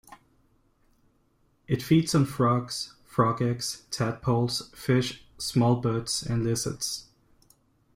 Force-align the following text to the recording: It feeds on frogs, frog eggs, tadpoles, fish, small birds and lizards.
It 1.67 1.83
feeds 1.83 2.15
on 2.15 2.25
frogs, 2.25 2.95
frog 3.05 3.39
eggs, 3.39 3.83
tadpoles, 3.91 4.71
fish, 4.73 5.23
small 5.37 5.75
birds 5.75 6.23
and 6.23 6.43
lizards. 6.43 7.09